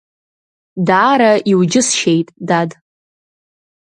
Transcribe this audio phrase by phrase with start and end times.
[0.87, 2.69] Даара иуџьысшьеит, дад…